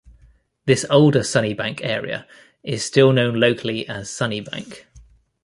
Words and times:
This 0.65 0.83
older 0.89 1.21
Sunnybank 1.21 1.81
area 1.83 2.25
is 2.63 2.83
still 2.83 3.13
known 3.13 3.39
locally 3.39 3.87
as 3.87 4.09
Sunnybank. 4.09 4.87